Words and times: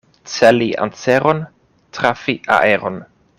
Celi 0.35 0.69
anseron, 0.85 1.43
trafi 1.99 2.39
aeron. 2.59 2.99